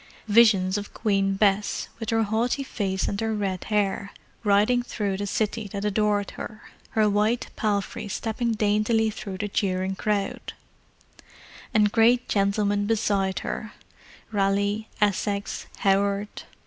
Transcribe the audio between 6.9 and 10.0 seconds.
white palfrey stepping daintily through the cheering